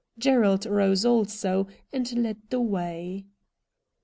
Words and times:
Gerald 0.17 0.65
rose 0.65 1.05
also 1.05 1.67
and 1.93 2.11
led 2.13 2.41
the 2.49 2.59
way. 2.59 3.27